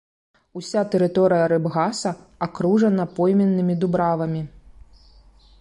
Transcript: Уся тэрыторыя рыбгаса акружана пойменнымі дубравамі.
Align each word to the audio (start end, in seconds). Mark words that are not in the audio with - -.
Уся 0.59 0.81
тэрыторыя 0.95 1.45
рыбгаса 1.53 2.11
акружана 2.47 3.05
пойменнымі 3.21 3.75
дубравамі. 3.85 4.43